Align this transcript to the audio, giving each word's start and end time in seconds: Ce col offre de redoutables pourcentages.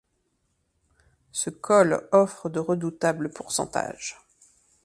Ce 1.31 1.51
col 1.51 2.09
offre 2.11 2.49
de 2.49 2.59
redoutables 2.59 3.29
pourcentages. 3.29 4.17